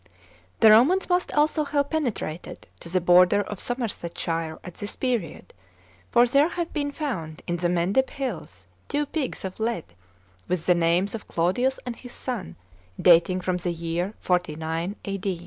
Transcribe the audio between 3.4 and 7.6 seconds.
of Somersetshire at this period; lor there have been found in